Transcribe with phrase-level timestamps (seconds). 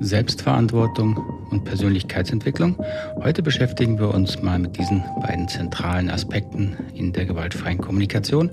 [0.00, 1.16] Selbstverantwortung
[1.50, 2.82] und Persönlichkeitsentwicklung.
[3.16, 8.50] Heute beschäftigen wir uns mal mit diesen beiden zentralen Aspekten in der gewaltfreien Kommunikation.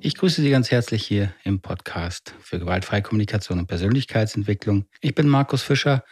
[0.00, 4.86] Ich grüße Sie ganz herzlich hier im Podcast für gewaltfreie Kommunikation und Persönlichkeitsentwicklung.
[5.00, 6.04] Ich bin Markus Fischer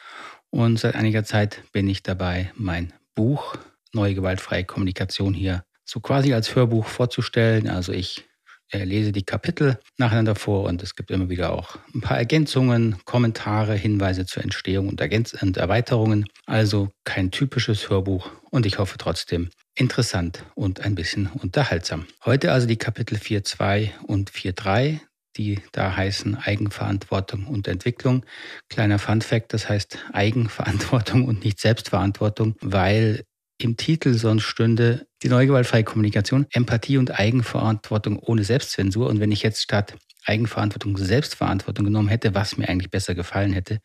[0.51, 3.57] und seit einiger Zeit bin ich dabei, mein Buch
[3.95, 7.69] Neue gewaltfreie Kommunikation hier so quasi als Hörbuch vorzustellen.
[7.69, 8.25] Also ich
[8.73, 13.75] lese die Kapitel nacheinander vor und es gibt immer wieder auch ein paar Ergänzungen, Kommentare,
[13.75, 16.27] Hinweise zur Entstehung und, Ergänz und Erweiterungen.
[16.47, 22.07] Also kein typisches Hörbuch und ich hoffe trotzdem interessant und ein bisschen unterhaltsam.
[22.25, 25.01] Heute also die Kapitel 4.2 und 4.3
[25.37, 28.25] die da heißen Eigenverantwortung und Entwicklung.
[28.69, 33.25] Kleiner Fun fact, das heißt Eigenverantwortung und nicht Selbstverantwortung, weil
[33.65, 39.09] im Titel sonst stünde die neue gewaltfreie Kommunikation, Empathie und Eigenverantwortung ohne Selbstzensur.
[39.09, 43.81] Und wenn ich jetzt statt Eigenverantwortung Selbstverantwortung genommen hätte, was mir eigentlich besser gefallen hätte,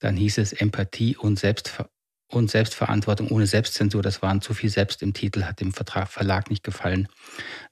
[0.00, 1.88] dann hieß es Empathie und Selbstver
[2.28, 4.02] und Selbstverantwortung ohne Selbstzensur.
[4.02, 7.08] Das waren zu viel Selbst im Titel, hat dem Vertrag, Verlag nicht gefallen,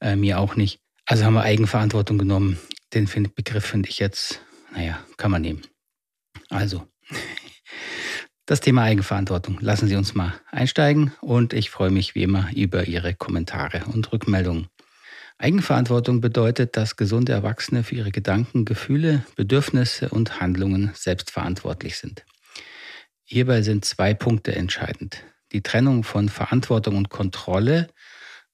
[0.00, 0.80] äh, mir auch nicht.
[1.06, 2.58] Also haben wir Eigenverantwortung genommen.
[2.94, 4.40] Den Begriff finde ich jetzt,
[4.72, 5.62] naja, kann man nehmen.
[6.48, 6.86] Also,
[8.46, 9.58] das Thema Eigenverantwortung.
[9.60, 14.12] Lassen Sie uns mal einsteigen und ich freue mich wie immer über Ihre Kommentare und
[14.12, 14.68] Rückmeldungen.
[15.38, 22.24] Eigenverantwortung bedeutet, dass gesunde Erwachsene für ihre Gedanken, Gefühle, Bedürfnisse und Handlungen selbstverantwortlich sind.
[23.24, 25.24] Hierbei sind zwei Punkte entscheidend.
[25.52, 27.88] Die Trennung von Verantwortung und Kontrolle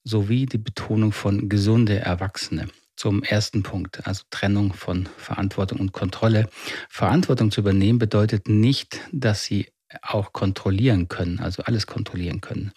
[0.05, 2.69] sowie die Betonung von gesunde Erwachsene.
[2.97, 6.49] Zum ersten Punkt, also Trennung von Verantwortung und Kontrolle.
[6.89, 9.67] Verantwortung zu übernehmen bedeutet nicht, dass Sie
[10.03, 12.73] auch kontrollieren können, also alles kontrollieren können.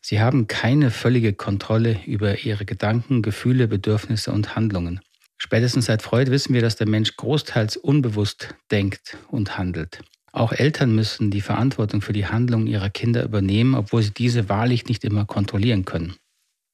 [0.00, 5.00] Sie haben keine völlige Kontrolle über ihre Gedanken, Gefühle, Bedürfnisse und Handlungen.
[5.38, 10.00] Spätestens seit Freud wissen wir, dass der Mensch großteils unbewusst denkt und handelt.
[10.32, 14.86] Auch Eltern müssen die Verantwortung für die Handlungen ihrer Kinder übernehmen, obwohl sie diese wahrlich
[14.86, 16.16] nicht immer kontrollieren können.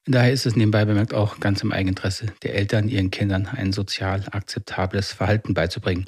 [0.04, 4.24] Daher ist es nebenbei bemerkt auch ganz im Eigeninteresse der Eltern, ihren Kindern ein sozial
[4.32, 6.06] akzeptables Verhalten beizubringen.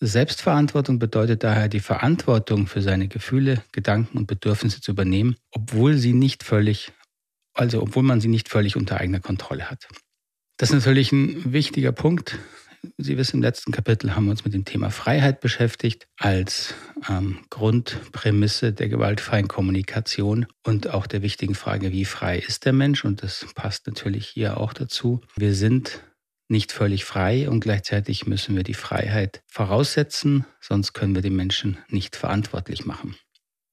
[0.00, 6.14] Selbstverantwortung bedeutet daher die Verantwortung für seine Gefühle, Gedanken und Bedürfnisse zu übernehmen, obwohl sie
[6.14, 6.92] nicht völlig,
[7.52, 9.86] also obwohl man sie nicht völlig unter eigener Kontrolle hat.
[10.56, 12.38] Das ist natürlich ein wichtiger Punkt,
[12.96, 16.74] Sie wissen, im letzten Kapitel haben wir uns mit dem Thema Freiheit beschäftigt als
[17.08, 23.04] ähm, Grundprämisse der gewaltfreien Kommunikation und auch der wichtigen Frage, wie frei ist der Mensch?
[23.04, 25.20] Und das passt natürlich hier auch dazu.
[25.36, 26.00] Wir sind
[26.48, 31.78] nicht völlig frei und gleichzeitig müssen wir die Freiheit voraussetzen, sonst können wir die Menschen
[31.88, 33.14] nicht verantwortlich machen.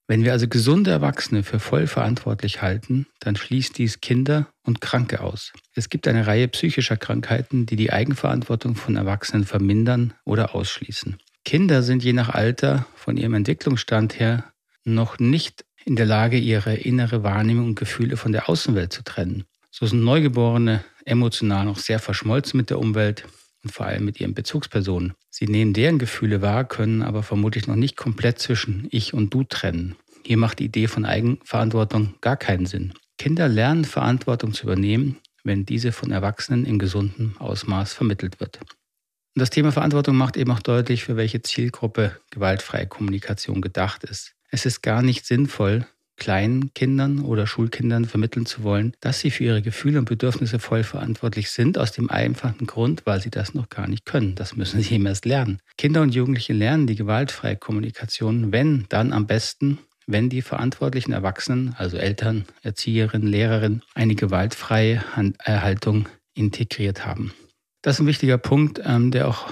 [0.10, 5.20] Wenn wir also gesunde Erwachsene für voll verantwortlich halten, dann schließt dies Kinder und Kranke
[5.20, 5.52] aus.
[5.76, 11.18] Es gibt eine Reihe psychischer Krankheiten, die die Eigenverantwortung von Erwachsenen vermindern oder ausschließen.
[11.44, 14.46] Kinder sind je nach Alter von ihrem Entwicklungsstand her
[14.86, 19.44] noch nicht in der Lage, ihre innere Wahrnehmung und Gefühle von der Außenwelt zu trennen.
[19.72, 23.26] So sind Neugeborene emotional noch sehr verschmolzen mit der Umwelt
[23.68, 25.14] und vor allem mit ihren Bezugspersonen.
[25.30, 29.44] Sie nehmen deren Gefühle wahr, können aber vermutlich noch nicht komplett zwischen ich und du
[29.44, 29.98] trennen.
[30.24, 32.94] Hier macht die Idee von Eigenverantwortung gar keinen Sinn.
[33.18, 38.60] Kinder lernen Verantwortung zu übernehmen, wenn diese von Erwachsenen in gesundem Ausmaß vermittelt wird.
[38.62, 44.34] Und das Thema Verantwortung macht eben auch deutlich, für welche Zielgruppe gewaltfreie Kommunikation gedacht ist.
[44.50, 45.86] Es ist gar nicht sinnvoll,
[46.18, 50.84] kleinen Kindern oder Schulkindern vermitteln zu wollen, dass sie für ihre Gefühle und Bedürfnisse voll
[50.84, 54.36] verantwortlich sind, aus dem einfachen Grund, weil sie das noch gar nicht können.
[54.36, 55.60] Das müssen sie eben erst lernen.
[55.78, 61.76] Kinder und Jugendliche lernen die gewaltfreie Kommunikation, wenn, dann am besten, wenn die verantwortlichen Erwachsenen,
[61.78, 65.04] also Eltern, Erzieherinnen, Lehrerinnen, eine gewaltfreie
[65.46, 67.34] Haltung integriert haben.
[67.82, 69.48] Das ist ein wichtiger Punkt, ähm, der auch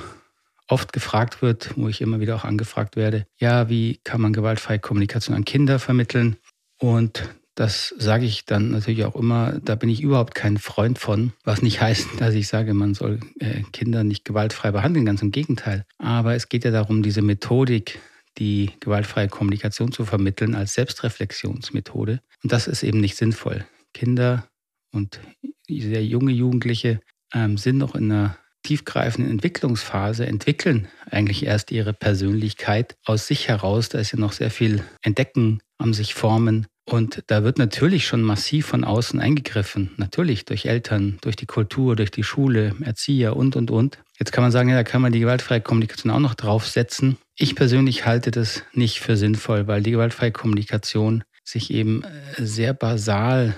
[0.68, 3.28] oft gefragt wird, wo ich immer wieder auch angefragt werde.
[3.38, 6.38] Ja, wie kann man gewaltfreie Kommunikation an Kinder vermitteln?
[6.80, 7.24] Und
[7.56, 11.62] das sage ich dann natürlich auch immer, da bin ich überhaupt kein Freund von, was
[11.62, 15.85] nicht heißt, dass ich sage, man soll äh, Kinder nicht gewaltfrei behandeln, ganz im Gegenteil.
[15.97, 18.00] Aber es geht ja darum, diese Methodik,
[18.38, 22.22] die gewaltfreie Kommunikation zu vermitteln als Selbstreflexionsmethode.
[22.44, 23.66] Und das ist eben nicht sinnvoll.
[23.94, 24.49] Kinder
[24.91, 25.22] und
[25.70, 26.99] sehr junge Jugendliche
[27.34, 33.90] ähm, sind noch in einer tiefgreifenden Entwicklungsphase, entwickeln eigentlich erst ihre Persönlichkeit aus sich heraus.
[33.90, 36.67] Da ist ja noch sehr viel Entdecken am sich formen.
[36.85, 39.91] Und da wird natürlich schon massiv von außen eingegriffen.
[39.97, 43.97] Natürlich durch Eltern, durch die Kultur, durch die Schule, Erzieher und, und, und.
[44.20, 47.17] Jetzt kann man sagen, ja, da kann man die gewaltfreie Kommunikation auch noch draufsetzen.
[47.35, 52.73] Ich persönlich halte das nicht für sinnvoll, weil die gewaltfreie Kommunikation sich eben äh, sehr
[52.73, 53.55] basal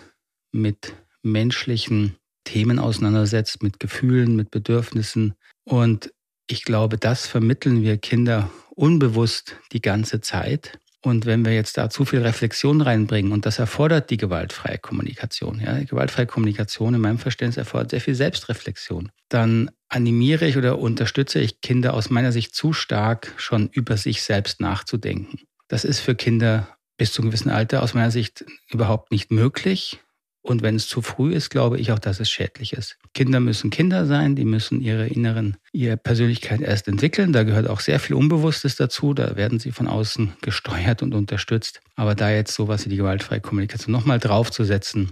[0.52, 2.16] mit menschlichen
[2.46, 5.34] Themen auseinandersetzt, mit Gefühlen, mit Bedürfnissen.
[5.66, 6.14] Und
[6.48, 10.80] ich glaube, das vermitteln wir Kinder unbewusst die ganze Zeit.
[11.08, 15.62] Und wenn wir jetzt da zu viel Reflexion reinbringen, und das erfordert die gewaltfreie Kommunikation,
[15.64, 20.80] ja, die gewaltfreie Kommunikation in meinem Verständnis erfordert sehr viel Selbstreflexion, dann animiere ich oder
[20.80, 25.40] unterstütze ich Kinder aus meiner Sicht zu stark, schon über sich selbst nachzudenken.
[25.70, 26.68] Das ist für Kinder
[26.98, 30.00] bis zu einem gewissen Alter aus meiner Sicht überhaupt nicht möglich.
[30.48, 32.98] Und wenn es zu früh ist, glaube ich auch, dass es schädlich ist.
[33.14, 37.34] Kinder müssen Kinder sein, die müssen ihre inneren, ihre Persönlichkeit erst entwickeln.
[37.34, 39.14] Da gehört auch sehr viel Unbewusstes dazu.
[39.14, 41.82] Da werden sie von außen gesteuert und unterstützt.
[41.96, 45.12] Aber da jetzt sowas wie die gewaltfreie Kommunikation nochmal draufzusetzen,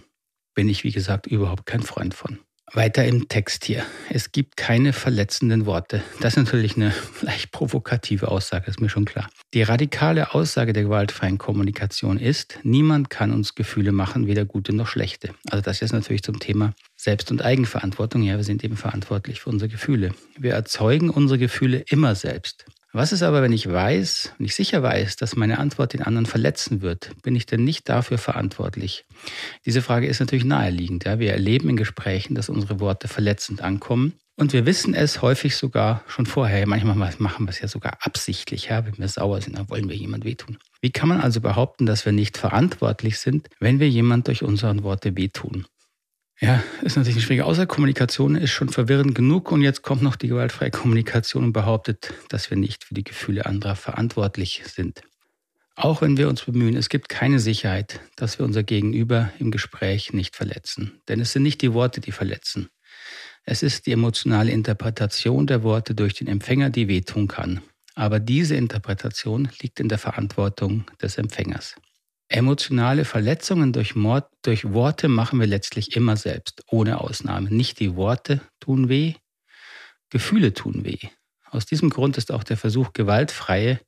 [0.54, 2.40] bin ich, wie gesagt, überhaupt kein Freund von.
[2.74, 3.86] Weiter im Text hier.
[4.10, 6.04] Es gibt keine verletzenden Worte.
[6.20, 9.30] Das ist natürlich eine leicht provokative Aussage, ist mir schon klar.
[9.54, 14.88] Die radikale Aussage der gewaltfreien Kommunikation ist, niemand kann uns Gefühle machen, weder gute noch
[14.88, 15.30] schlechte.
[15.50, 18.24] Also das ist natürlich zum Thema Selbst- und Eigenverantwortung.
[18.24, 20.14] Ja, wir sind eben verantwortlich für unsere Gefühle.
[20.38, 22.66] Wir erzeugen unsere Gefühle immer selbst.
[22.98, 26.26] Was ist aber, wenn ich weiß, wenn ich sicher weiß, dass meine Antwort den anderen
[26.26, 27.12] verletzen wird?
[27.24, 29.04] Bin ich denn nicht dafür verantwortlich?
[29.66, 31.04] Diese Frage ist natürlich naheliegend.
[31.04, 31.20] Ja?
[31.20, 34.14] Wir erleben in Gesprächen, dass unsere Worte verletzend ankommen.
[34.38, 36.66] Und wir wissen es häufig sogar schon vorher.
[36.70, 38.86] Manchmal machen wir es ja sogar absichtlich, ja?
[38.86, 40.58] wenn wir sauer sind, dann wollen wir jemand wehtun.
[40.80, 44.84] Wie kann man also behaupten, dass wir nicht verantwortlich sind, wenn wir jemand durch unsere
[44.84, 45.66] Worte wehtun?
[46.42, 50.28] Ja, ist natürlich eine schwierige Außerkommunikation, ist schon verwirrend genug und jetzt kommt noch die
[50.28, 55.02] gewaltfreie Kommunikation und behauptet, dass wir nicht für die Gefühle anderer verantwortlich sind.
[55.78, 60.14] Auch wenn wir uns bemühen, es gibt keine Sicherheit, dass wir unser Gegenüber im Gespräch
[60.14, 61.02] nicht verletzen.
[61.08, 62.70] Denn es sind nicht die Worte, die verletzen.
[63.44, 67.62] Es ist die emotionale Interpretation der Worte durch den Empfänger, die wehtun kann.
[67.94, 71.76] Aber diese Interpretation liegt in der Verantwortung des Empfängers.
[72.28, 77.50] Emotionale Verletzungen durch, Mord, durch Worte machen wir letztlich immer selbst, ohne Ausnahme.
[77.52, 79.14] Nicht die Worte tun weh,
[80.10, 80.98] Gefühle tun weh.
[81.52, 83.80] Aus diesem Grund ist auch der Versuch, gewaltfreie,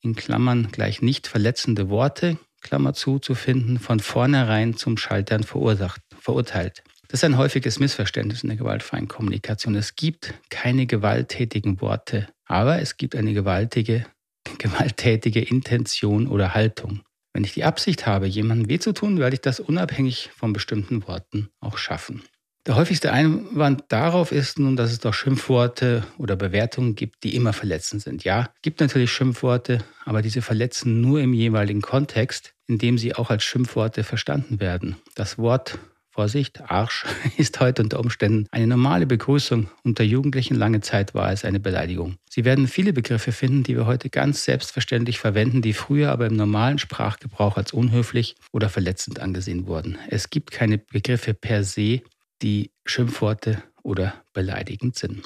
[0.00, 6.00] in Klammern gleich nicht verletzende Worte, Klammer zu, zu finden, von vornherein zum Scheitern verursacht,
[6.18, 6.82] verurteilt.
[7.08, 9.74] Das ist ein häufiges Missverständnis in der gewaltfreien Kommunikation.
[9.74, 14.06] Es gibt keine gewalttätigen Worte, aber es gibt eine gewaltige,
[14.58, 17.02] gewalttätige Intention oder Haltung.
[17.32, 21.06] Wenn ich die Absicht habe, jemandem weh zu tun, werde ich das unabhängig von bestimmten
[21.06, 22.22] Worten auch schaffen.
[22.64, 27.52] Der häufigste Einwand darauf ist nun, dass es doch Schimpfworte oder Bewertungen gibt, die immer
[27.52, 28.22] verletzend sind.
[28.22, 33.30] Ja, gibt natürlich Schimpfworte, aber diese verletzen nur im jeweiligen Kontext, in dem sie auch
[33.30, 34.96] als Schimpfworte verstanden werden.
[35.16, 35.78] Das Wort
[36.12, 37.06] Vorsicht, Arsch
[37.38, 39.70] ist heute unter Umständen eine normale Begrüßung.
[39.82, 42.16] Unter Jugendlichen lange Zeit war es eine Beleidigung.
[42.28, 46.36] Sie werden viele Begriffe finden, die wir heute ganz selbstverständlich verwenden, die früher aber im
[46.36, 49.96] normalen Sprachgebrauch als unhöflich oder verletzend angesehen wurden.
[50.08, 52.02] Es gibt keine Begriffe per se,
[52.42, 55.22] die Schimpfworte oder beleidigend sind.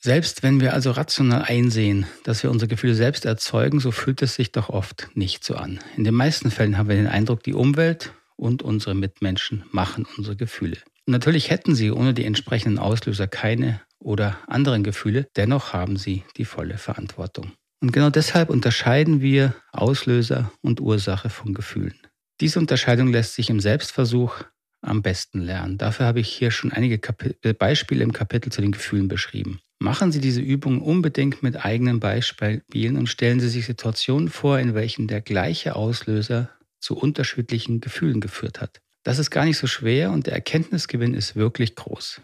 [0.00, 4.34] Selbst wenn wir also rational einsehen, dass wir unsere Gefühle selbst erzeugen, so fühlt es
[4.34, 5.78] sich doch oft nicht so an.
[5.96, 10.36] In den meisten Fällen haben wir den Eindruck, die Umwelt und unsere Mitmenschen machen unsere
[10.36, 10.78] Gefühle.
[11.06, 16.44] Natürlich hätten sie ohne die entsprechenden Auslöser keine oder anderen Gefühle, dennoch haben sie die
[16.44, 17.52] volle Verantwortung.
[17.80, 21.98] Und genau deshalb unterscheiden wir Auslöser und Ursache von Gefühlen.
[22.40, 24.44] Diese Unterscheidung lässt sich im Selbstversuch
[24.80, 25.78] am besten lernen.
[25.78, 29.60] Dafür habe ich hier schon einige Kapi äh, Beispiele im Kapitel zu den Gefühlen beschrieben.
[29.78, 34.74] Machen Sie diese Übung unbedingt mit eigenen Beispielen und stellen Sie sich Situationen vor, in
[34.74, 36.48] welchen der gleiche Auslöser
[36.84, 38.80] zu unterschiedlichen Gefühlen geführt hat.
[39.02, 42.20] Das ist gar nicht so schwer und der Erkenntnisgewinn ist wirklich groß.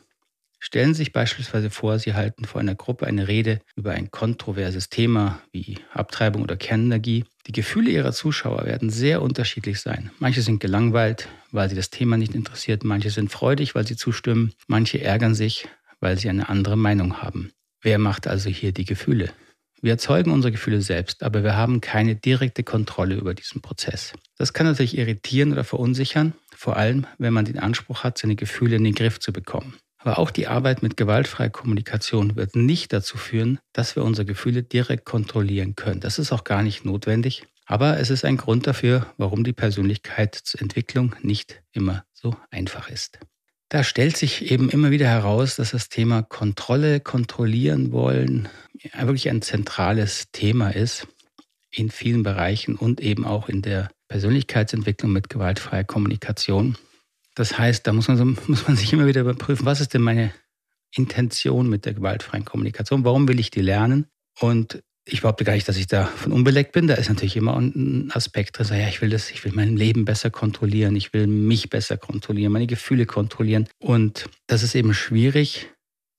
[0.62, 4.90] Stellen Sie sich beispielsweise vor, Sie halten vor einer Gruppe eine Rede über ein kontroverses
[4.90, 7.24] Thema wie Abtreibung oder Kernenergie.
[7.46, 10.10] Die Gefühle Ihrer Zuschauer werden sehr unterschiedlich sein.
[10.18, 14.52] Manche sind gelangweilt, weil sie das Thema nicht interessiert, manche sind freudig, weil sie zustimmen,
[14.66, 15.66] manche ärgern sich,
[16.00, 17.52] weil sie eine andere Meinung haben.
[17.80, 19.32] Wer macht also hier die Gefühle?
[19.82, 24.12] Wir erzeugen unsere Gefühle selbst, aber wir haben keine direkte Kontrolle über diesen Prozess.
[24.36, 28.76] Das kann natürlich irritieren oder verunsichern, vor allem wenn man den Anspruch hat, seine Gefühle
[28.76, 29.74] in den Griff zu bekommen.
[29.96, 34.62] Aber auch die Arbeit mit gewaltfreier Kommunikation wird nicht dazu führen, dass wir unsere Gefühle
[34.62, 36.00] direkt kontrollieren können.
[36.00, 37.44] Das ist auch gar nicht notwendig.
[37.66, 43.18] Aber es ist ein Grund dafür, warum die Persönlichkeitsentwicklung nicht immer so einfach ist.
[43.70, 48.48] Da stellt sich eben immer wieder heraus, dass das Thema Kontrolle, kontrollieren wollen,
[48.98, 51.06] wirklich ein zentrales Thema ist
[51.70, 56.76] in vielen Bereichen und eben auch in der Persönlichkeitsentwicklung mit gewaltfreier Kommunikation.
[57.36, 60.02] Das heißt, da muss man, so, muss man sich immer wieder überprüfen, was ist denn
[60.02, 60.34] meine
[60.92, 63.04] Intention mit der gewaltfreien Kommunikation?
[63.04, 64.06] Warum will ich die lernen?
[64.40, 66.86] Und ich behaupte gar nicht, dass ich davon unbeleckt bin.
[66.86, 68.66] Da ist natürlich immer ein Aspekt drin.
[68.70, 72.52] Ja, ich will das, ich will mein Leben besser kontrollieren, ich will mich besser kontrollieren,
[72.52, 73.68] meine Gefühle kontrollieren.
[73.78, 75.68] Und das ist eben schwierig,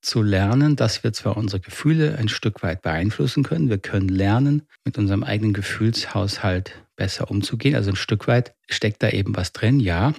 [0.01, 4.63] zu lernen, dass wir zwar unsere Gefühle ein Stück weit beeinflussen können, wir können lernen,
[4.83, 7.75] mit unserem eigenen Gefühlshaushalt besser umzugehen.
[7.75, 10.13] Also ein Stück weit steckt da eben was drin, ja.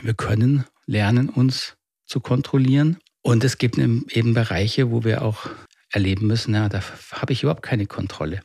[0.00, 1.76] Wir können lernen, uns
[2.06, 2.98] zu kontrollieren.
[3.22, 5.48] Und es gibt eben Bereiche, wo wir auch
[5.92, 6.80] erleben müssen, ja, da
[7.12, 8.40] habe ich überhaupt keine Kontrolle.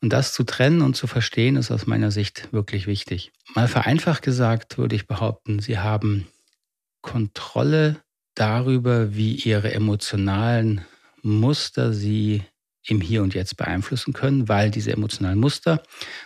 [0.00, 3.32] Und das zu trennen und zu verstehen, ist aus meiner Sicht wirklich wichtig.
[3.54, 6.26] Mal vereinfacht gesagt würde ich behaupten, Sie haben
[7.02, 7.96] Kontrolle
[8.34, 10.84] darüber, wie Ihre emotionalen
[11.22, 12.42] Muster Sie
[12.86, 15.82] im Hier und Jetzt beeinflussen können, weil diese emotionalen Muster,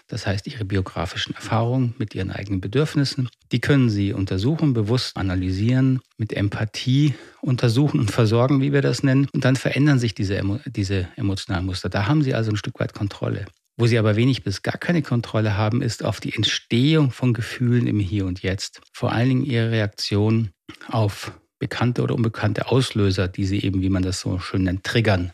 [0.06, 6.00] das heißt ihre biografischen Erfahrungen mit ihren eigenen Bedürfnissen, die können sie untersuchen, bewusst analysieren,
[6.16, 9.28] mit Empathie untersuchen und versorgen, wie wir das nennen.
[9.32, 11.88] Und dann verändern sich diese, diese emotionalen Muster.
[11.88, 13.46] Da haben sie also ein Stück weit Kontrolle.
[13.76, 17.86] Wo sie aber wenig bis gar keine Kontrolle haben, ist auf die Entstehung von Gefühlen
[17.86, 18.80] im Hier und Jetzt.
[18.92, 20.50] Vor allen Dingen ihre Reaktion
[20.88, 25.30] auf bekannte oder unbekannte Auslöser, die sie eben, wie man das so schön nennt, triggern.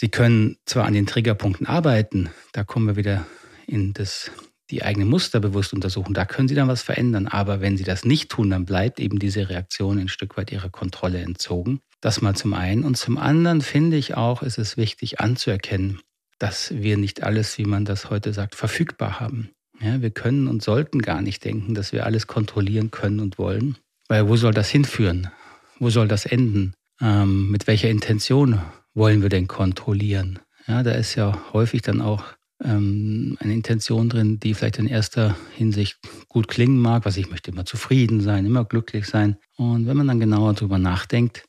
[0.00, 3.26] Sie können zwar an den Triggerpunkten arbeiten, da kommen wir wieder
[3.66, 4.30] in das,
[4.70, 7.26] die eigenen Muster bewusst untersuchen, da können Sie dann was verändern.
[7.26, 10.70] Aber wenn Sie das nicht tun, dann bleibt eben diese Reaktion ein Stück weit Ihrer
[10.70, 11.80] Kontrolle entzogen.
[12.00, 12.84] Das mal zum einen.
[12.84, 15.98] Und zum anderen finde ich auch, ist es wichtig anzuerkennen,
[16.38, 19.50] dass wir nicht alles, wie man das heute sagt, verfügbar haben.
[19.80, 23.76] Ja, wir können und sollten gar nicht denken, dass wir alles kontrollieren können und wollen.
[24.06, 25.32] Weil wo soll das hinführen?
[25.80, 26.74] Wo soll das enden?
[27.00, 28.60] Ähm, mit welcher Intention
[28.98, 30.40] wollen wir denn kontrollieren?
[30.66, 32.24] Ja, da ist ja häufig dann auch
[32.62, 37.52] ähm, eine Intention drin, die vielleicht in erster Hinsicht gut klingen mag, was ich möchte
[37.52, 39.38] immer zufrieden sein, immer glücklich sein.
[39.56, 41.44] Und wenn man dann genauer darüber nachdenkt,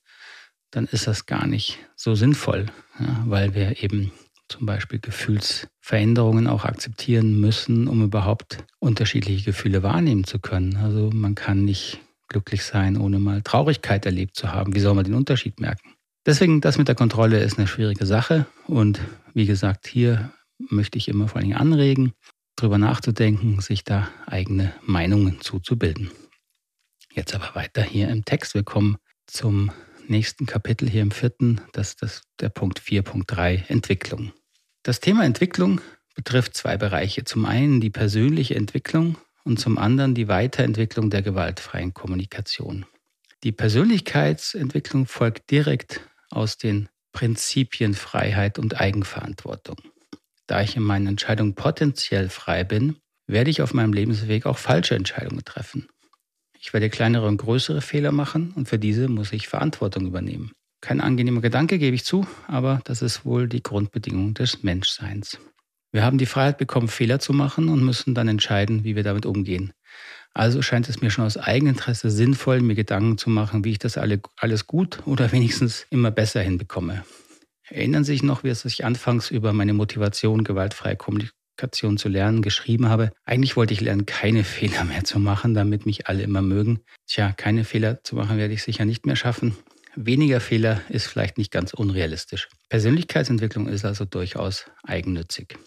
[0.72, 2.68] dann ist das gar nicht so sinnvoll,
[3.00, 4.12] ja, weil wir eben
[4.48, 10.75] zum Beispiel Gefühlsveränderungen auch akzeptieren müssen, um überhaupt unterschiedliche Gefühle wahrnehmen zu können.
[10.77, 14.75] Also man kann nicht glücklich sein, ohne mal Traurigkeit erlebt zu haben.
[14.75, 15.96] Wie soll man den Unterschied merken?
[16.29, 18.45] Deswegen, das mit der Kontrolle ist eine schwierige Sache.
[18.67, 19.01] Und
[19.33, 22.13] wie gesagt, hier möchte ich immer vor allen Dingen anregen,
[22.55, 26.12] darüber nachzudenken, sich da eigene Meinungen zuzubilden.
[27.15, 28.53] Jetzt aber weiter hier im Text.
[28.53, 29.71] Wir kommen zum
[30.07, 31.62] nächsten Kapitel hier im vierten.
[31.71, 34.31] Das ist das, der Punkt 4.3 Entwicklung.
[34.83, 35.81] Das Thema Entwicklung
[36.13, 37.24] betrifft zwei Bereiche.
[37.24, 42.86] Zum einen die persönliche Entwicklung und zum anderen die Weiterentwicklung der gewaltfreien Kommunikation.
[43.43, 49.77] Die Persönlichkeitsentwicklung folgt direkt aus den Prinzipien Freiheit und Eigenverantwortung.
[50.48, 54.95] Da ich in meinen Entscheidungen potenziell frei bin, werde ich auf meinem Lebensweg auch falsche
[54.95, 55.88] Entscheidungen treffen.
[56.59, 60.51] Ich werde kleinere und größere Fehler machen und für diese muss ich Verantwortung übernehmen.
[60.81, 65.39] Kein angenehmer Gedanke, gebe ich zu, aber das ist wohl die Grundbedingung des Menschseins.
[65.91, 69.25] Wir haben die Freiheit bekommen, Fehler zu machen und müssen dann entscheiden, wie wir damit
[69.25, 69.74] umgehen.
[70.33, 73.98] Also scheint es mir schon aus Eigeninteresse sinnvoll, mir Gedanken zu machen, wie ich das
[73.98, 77.03] alle, alles gut oder wenigstens immer besser hinbekomme.
[77.69, 82.41] Erinnern Sie sich noch, wie es ich anfangs über meine Motivation, gewaltfreie Kommunikation zu lernen,
[82.41, 83.12] geschrieben habe?
[83.25, 86.79] Eigentlich wollte ich lernen, keine Fehler mehr zu machen, damit mich alle immer mögen.
[87.07, 89.55] Tja, keine Fehler zu machen werde ich sicher nicht mehr schaffen.
[89.95, 92.48] Weniger Fehler ist vielleicht nicht ganz unrealistisch.
[92.69, 95.57] Persönlichkeitsentwicklung ist also durchaus eigennützig.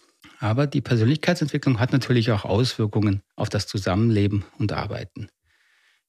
[0.43, 5.29] Aber die Persönlichkeitsentwicklung hat natürlich auch Auswirkungen auf das Zusammenleben und Arbeiten.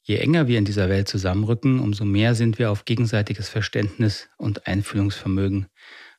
[0.01, 4.65] Je enger wir in dieser Welt zusammenrücken, umso mehr sind wir auf gegenseitiges Verständnis und
[4.65, 5.67] Einfühlungsvermögen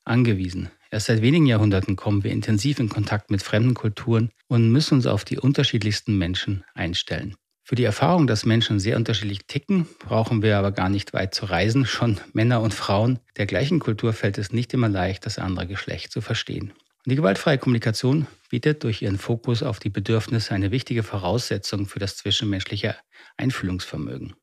[0.05, 0.71] angewiesen.
[0.93, 5.07] Erst seit wenigen Jahrhunderten kommen wir intensiv in Kontakt mit fremden Kulturen und müssen uns
[5.09, 7.35] auf die unterschiedlichsten Menschen einstellen.
[7.65, 11.47] Für die Erfahrung, dass Menschen sehr unterschiedlich ticken, brauchen wir aber gar nicht weit zu
[11.47, 11.85] reisen.
[11.85, 16.13] Schon Männer und Frauen der gleichen Kultur fällt es nicht immer leicht, das andere Geschlecht
[16.13, 16.73] zu verstehen.
[17.07, 22.17] Die gewaltfreie Kommunikation bietet durch ihren Fokus auf die Bedürfnisse eine wichtige Voraussetzung für das
[22.17, 22.97] zwischenmenschliche
[23.37, 24.35] Einfühlungsvermögen.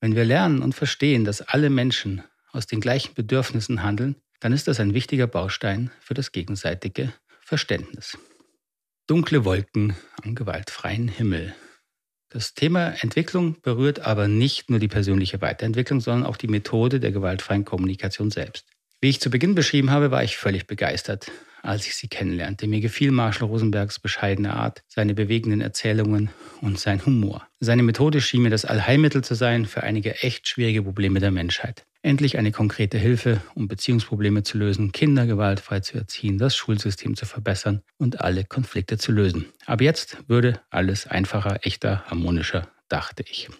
[0.00, 2.22] Wenn wir lernen und verstehen, dass alle Menschen
[2.52, 8.18] aus den gleichen Bedürfnissen handeln, dann ist das ein wichtiger Baustein für das gegenseitige Verständnis.
[9.06, 11.54] Dunkle Wolken am gewaltfreien Himmel.
[12.28, 17.12] Das Thema Entwicklung berührt aber nicht nur die persönliche Weiterentwicklung, sondern auch die Methode der
[17.12, 18.69] gewaltfreien Kommunikation selbst.
[19.00, 21.30] Wie ich zu Beginn beschrieben habe, war ich völlig begeistert
[21.62, 22.66] als ich sie kennenlernte.
[22.66, 26.30] Mir gefiel Marshall Rosenbergs bescheidene Art, seine bewegenden Erzählungen
[26.60, 27.46] und sein Humor.
[27.60, 31.86] Seine Methode schien mir das Allheilmittel zu sein für einige echt schwierige Probleme der Menschheit.
[32.02, 37.26] Endlich eine konkrete Hilfe, um Beziehungsprobleme zu lösen, Kinder gewaltfrei zu erziehen, das Schulsystem zu
[37.26, 39.46] verbessern und alle Konflikte zu lösen.
[39.66, 43.50] Aber jetzt würde alles einfacher, echter, harmonischer, dachte ich.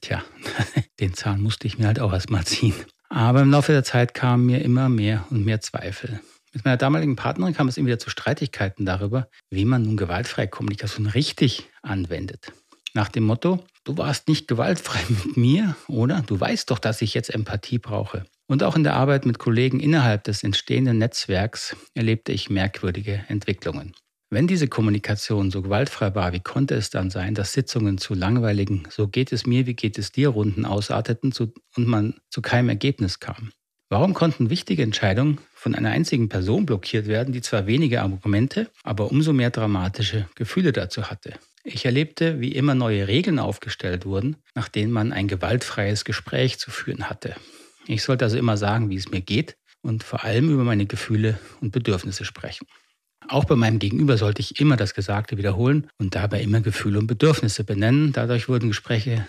[0.00, 0.22] Tja,
[1.00, 2.74] den Zahn musste ich mir halt auch erstmal ziehen.
[3.10, 6.20] Aber im Laufe der Zeit kamen mir immer mehr und mehr Zweifel.
[6.52, 10.48] Mit meiner damaligen Partnerin kam es immer wieder zu Streitigkeiten darüber, wie man nun gewaltfreie
[10.48, 12.52] Kommunikation richtig anwendet.
[12.94, 16.22] Nach dem Motto, du warst nicht gewaltfrei mit mir, oder?
[16.26, 18.24] Du weißt doch, dass ich jetzt Empathie brauche.
[18.46, 23.94] Und auch in der Arbeit mit Kollegen innerhalb des entstehenden Netzwerks erlebte ich merkwürdige Entwicklungen.
[24.32, 28.84] Wenn diese Kommunikation so gewaltfrei war, wie konnte es dann sein, dass Sitzungen zu langweiligen
[28.88, 31.32] So geht es mir, wie geht es dir Runden ausarteten
[31.76, 33.50] und man zu keinem Ergebnis kam?
[33.88, 39.10] Warum konnten wichtige Entscheidungen von einer einzigen Person blockiert werden, die zwar wenige Argumente, aber
[39.10, 41.34] umso mehr dramatische Gefühle dazu hatte?
[41.64, 46.70] Ich erlebte, wie immer neue Regeln aufgestellt wurden, nach denen man ein gewaltfreies Gespräch zu
[46.70, 47.34] führen hatte.
[47.88, 51.36] Ich sollte also immer sagen, wie es mir geht und vor allem über meine Gefühle
[51.60, 52.68] und Bedürfnisse sprechen.
[53.30, 57.06] Auch bei meinem Gegenüber sollte ich immer das Gesagte wiederholen und dabei immer Gefühle und
[57.06, 58.12] Bedürfnisse benennen.
[58.12, 59.24] Dadurch wurden Gespräche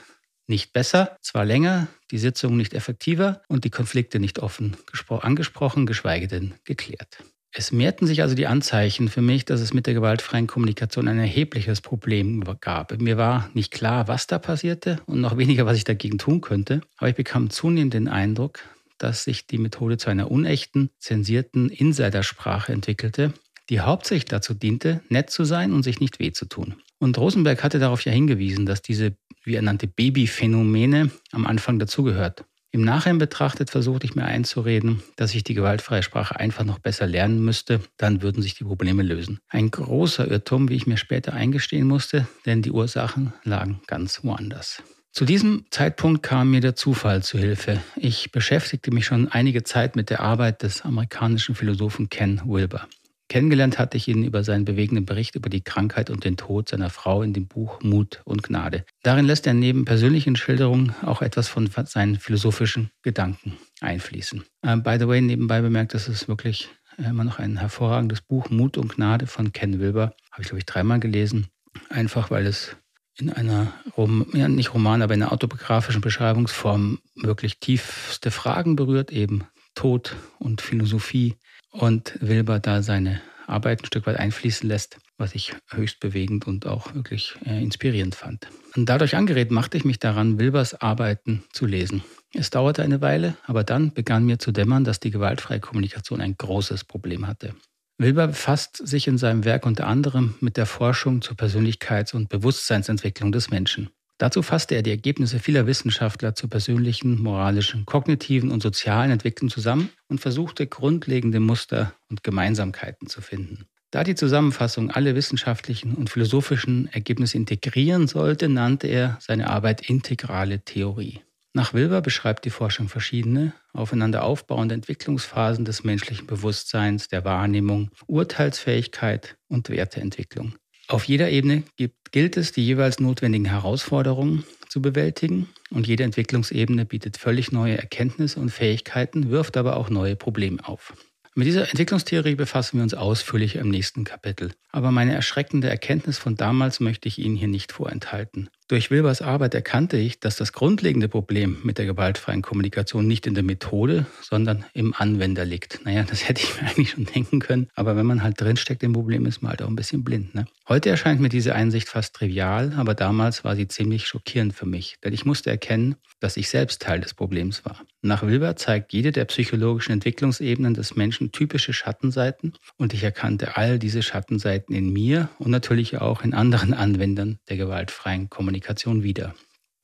[0.48, 4.76] nicht besser, zwar länger, die Sitzungen nicht effektiver und die Konflikte nicht offen
[5.08, 7.24] angesprochen, geschweige denn geklärt.
[7.54, 11.20] Es mehrten sich also die Anzeichen für mich, dass es mit der gewaltfreien Kommunikation ein
[11.20, 13.00] erhebliches Problem gab.
[13.00, 16.82] Mir war nicht klar, was da passierte und noch weniger, was ich dagegen tun könnte,
[16.98, 18.62] aber ich bekam zunehmend den Eindruck,
[18.98, 23.34] dass sich die Methode zu einer unechten, zensierten Insidersprache entwickelte,
[23.72, 26.76] die hauptsächlich dazu diente, nett zu sein und sich nicht weh zu tun.
[27.00, 32.44] Und Rosenberg hatte darauf ja hingewiesen, dass diese, wie er nannte, Babyphänomene am Anfang dazugehört.
[32.74, 37.08] Im Nachhinein betrachtet versuchte ich mir einzureden, dass ich die gewaltfreie Sprache einfach noch besser
[37.08, 39.40] lernen müsste, dann würden sich die Probleme lösen.
[39.50, 44.84] Ein großer Irrtum, wie ich mir später eingestehen musste, denn die Ursachen lagen ganz woanders.
[45.14, 47.82] Zu diesem Zeitpunkt kam mir der Zufall zu Hilfe.
[47.98, 52.88] Ich beschäftigte mich schon einige Zeit mit der Arbeit des amerikanischen Philosophen Ken Wilber.
[53.32, 56.90] Kennengelernt hatte ich ihn über seinen bewegenden Bericht über die Krankheit und den Tod seiner
[56.90, 58.84] Frau in dem Buch Mut und Gnade.
[59.04, 64.44] Darin lässt er neben persönlichen Schilderungen auch etwas von seinen philosophischen Gedanken einfließen.
[64.66, 68.50] Uh, by the way, nebenbei bemerkt, das ist wirklich äh, immer noch ein hervorragendes Buch,
[68.50, 70.14] Mut und Gnade von Ken Wilber.
[70.34, 71.48] Habe ich, glaube ich, dreimal gelesen.
[71.88, 72.76] Einfach weil es
[73.18, 79.10] in einer, Rom ja, nicht Roman, aber in einer autobiografischen Beschreibungsform wirklich tiefste Fragen berührt,
[79.10, 81.38] eben Tod und Philosophie
[81.72, 86.66] und Wilber da seine Arbeit ein Stück weit einfließen lässt, was ich höchst bewegend und
[86.66, 88.48] auch wirklich äh, inspirierend fand.
[88.76, 92.04] Und dadurch angeregt machte ich mich daran, Wilbers Arbeiten zu lesen.
[92.34, 96.36] Es dauerte eine Weile, aber dann begann mir zu dämmern, dass die gewaltfreie Kommunikation ein
[96.38, 97.54] großes Problem hatte.
[97.98, 103.32] Wilber befasst sich in seinem Werk unter anderem mit der Forschung zur Persönlichkeits- und Bewusstseinsentwicklung
[103.32, 103.90] des Menschen.
[104.22, 109.90] Dazu fasste er die Ergebnisse vieler Wissenschaftler zur persönlichen, moralischen, kognitiven und sozialen Entwicklung zusammen
[110.10, 113.66] und versuchte grundlegende Muster und Gemeinsamkeiten zu finden.
[113.90, 120.60] Da die Zusammenfassung alle wissenschaftlichen und philosophischen Ergebnisse integrieren sollte, nannte er seine Arbeit integrale
[120.60, 121.22] Theorie.
[121.54, 129.36] Nach Wilber beschreibt die Forschung verschiedene, aufeinander aufbauende Entwicklungsphasen des menschlichen Bewusstseins, der Wahrnehmung, Urteilsfähigkeit
[129.48, 130.54] und Werteentwicklung.
[130.92, 136.84] Auf jeder Ebene gibt, gilt es, die jeweils notwendigen Herausforderungen zu bewältigen und jede Entwicklungsebene
[136.84, 140.94] bietet völlig neue Erkenntnisse und Fähigkeiten, wirft aber auch neue Probleme auf.
[141.34, 144.52] Mit dieser Entwicklungstheorie befassen wir uns ausführlich im nächsten Kapitel.
[144.74, 148.50] Aber meine erschreckende Erkenntnis von damals möchte ich Ihnen hier nicht vorenthalten.
[148.72, 153.34] Durch Wilbers Arbeit erkannte ich, dass das grundlegende Problem mit der gewaltfreien Kommunikation nicht in
[153.34, 155.84] der Methode, sondern im Anwender liegt.
[155.84, 158.94] Naja, das hätte ich mir eigentlich schon denken können, aber wenn man halt drinsteckt im
[158.94, 160.34] Problem, ist man halt auch ein bisschen blind.
[160.36, 160.46] Ne?
[160.70, 164.96] Heute erscheint mir diese Einsicht fast trivial, aber damals war sie ziemlich schockierend für mich,
[165.04, 167.82] denn ich musste erkennen, dass ich selbst Teil des Problems war.
[168.04, 173.78] Nach Wilber zeigt jede der psychologischen Entwicklungsebenen des Menschen typische Schattenseiten und ich erkannte all
[173.78, 179.04] diese Schattenseiten in mir und natürlich auch in anderen Anwendern der gewaltfreien Kommunikation.
[179.04, 179.36] Wieder.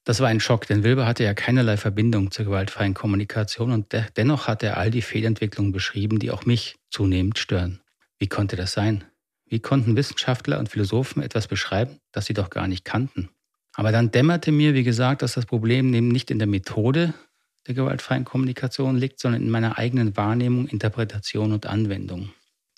[0.03, 4.03] Das war ein Schock, denn Wilber hatte ja keinerlei Verbindung zur gewaltfreien Kommunikation und de
[4.15, 7.81] dennoch hat er all die Fehlentwicklungen beschrieben, die auch mich zunehmend stören.
[8.17, 9.03] Wie konnte das sein?
[9.45, 13.29] Wie konnten Wissenschaftler und Philosophen etwas beschreiben, das sie doch gar nicht kannten?
[13.73, 17.13] Aber dann dämmerte mir, wie gesagt, dass das Problem nicht in der Methode
[17.67, 22.29] der gewaltfreien Kommunikation liegt, sondern in meiner eigenen Wahrnehmung, Interpretation und Anwendung.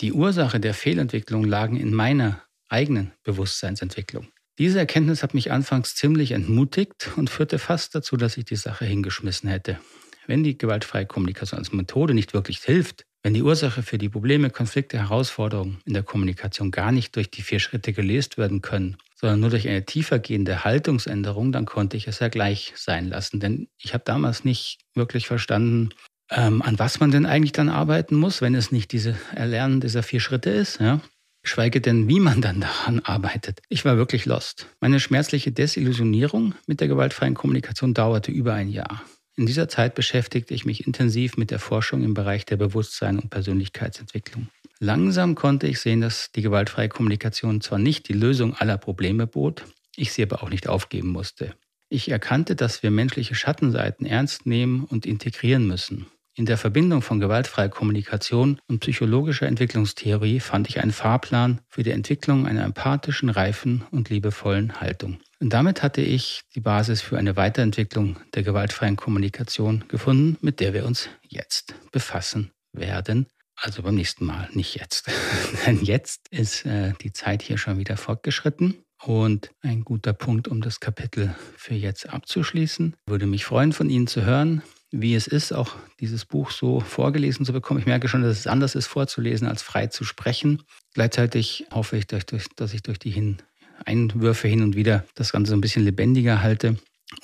[0.02, 4.28] Die Ursache der Fehlentwicklung lagen in meiner eigenen Bewusstseinsentwicklung.
[4.58, 8.86] Diese Erkenntnis hat mich anfangs ziemlich entmutigt und führte fast dazu, dass ich die Sache
[8.86, 9.80] hingeschmissen hätte.
[10.28, 14.50] Wenn die gewaltfreie Kommunikation als Methode nicht wirklich hilft, wenn die Ursache für die Probleme,
[14.50, 19.42] Konflikte, Herausforderungen in der Kommunikation gar nicht durch die vier Schritte gelöst werden können, sondern
[19.42, 23.40] nur durch eine tiefergehende Haltungsänderung, dann konnte ich es ja gleich sein lassen.
[23.40, 25.90] Denn ich habe damals nicht wirklich verstanden,
[26.32, 30.04] ähm, an was man denn eigentlich dann arbeiten muss, wenn es nicht diese Erlernen dieser
[30.04, 30.80] vier Schritte ist.
[30.80, 31.02] Ja?
[31.44, 33.62] Schweige denn, wie man dann daran arbeitet.
[33.68, 34.68] Ich war wirklich lost.
[34.80, 39.04] Meine schmerzliche Desillusionierung mit der gewaltfreien Kommunikation dauerte über ein Jahr.
[39.36, 43.30] In dieser Zeit beschäftigte ich mich intensiv mit der Forschung im Bereich der Bewusstsein und
[43.30, 44.50] Persönlichkeitsentwicklung.
[44.80, 49.66] Langsam konnte ich sehen, dass die gewaltfreie Kommunikation zwar nicht die Lösung aller Probleme bot,
[49.98, 51.54] ich sie aber auch nicht aufgeben musste.
[51.90, 56.08] Ich erkannte, dass wir menschliche Schattenseiten ernst nehmen und integrieren müssen.
[56.36, 61.92] In der Verbindung von gewaltfreier Kommunikation und psychologischer Entwicklungstheorie fand ich einen Fahrplan für die
[61.92, 65.20] Entwicklung einer empathischen, reifen und liebevollen Haltung.
[65.42, 70.74] Und damit hatte ich die Basis für eine Weiterentwicklung der gewaltfreien Kommunikation gefunden, mit der
[70.74, 73.28] wir uns jetzt befassen werden.
[73.62, 75.10] Also beim nächsten Mal, nicht jetzt.
[75.66, 78.84] Denn jetzt ist äh, die Zeit hier schon wieder fortgeschritten.
[79.02, 82.98] Und ein guter Punkt, um das Kapitel für jetzt abzuschließen.
[83.06, 87.46] Würde mich freuen, von Ihnen zu hören wie es ist, auch dieses Buch so vorgelesen
[87.46, 87.80] zu bekommen.
[87.80, 90.64] Ich merke schon, dass es anders ist, vorzulesen, als frei zu sprechen.
[90.94, 93.38] Gleichzeitig hoffe ich, dass ich durch die hin
[93.86, 96.78] Einwürfe hin und wieder das Ganze so ein bisschen lebendiger halte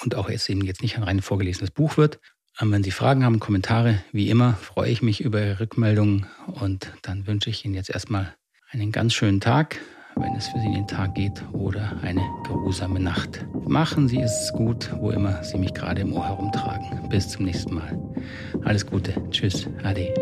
[0.04, 2.20] und auch es eben jetzt nicht ein rein vorgelesenes Buch wird.
[2.62, 6.92] Ähm, wenn Sie Fragen haben, Kommentare, wie immer, freue ich mich über Ihre Rückmeldungen und
[7.02, 8.36] dann wünsche ich Ihnen jetzt erstmal
[8.72, 9.80] einen ganz schönen Tag
[10.16, 13.46] wenn es für Sie in den Tag geht oder eine geruhsame Nacht.
[13.68, 17.10] Machen Sie es gut, wo immer Sie mich gerade im Ohr herumtragen.
[17.10, 18.00] Bis zum nächsten Mal.
[18.64, 19.14] Alles Gute.
[19.32, 19.68] Tschüss.
[19.84, 20.14] Ade.